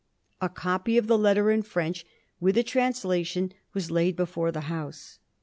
A 0.41 0.49
copy 0.49 0.97
of 0.97 1.05
the 1.05 1.15
letter 1.15 1.51
in 1.51 1.61
French, 1.61 2.07
with 2.39 2.57
a 2.57 2.63
translation, 2.63 3.53
was 3.75 3.91
laid 3.91 4.15
before 4.15 4.51
the 4.51 4.61
House. 4.61 5.19